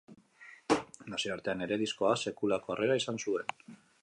Nazioartean 1.13 1.61
ere, 1.67 1.79
diskoak 1.83 2.21
sekulako 2.27 2.77
harrera 2.77 3.01
izan 3.05 3.23
zuen. 3.27 3.57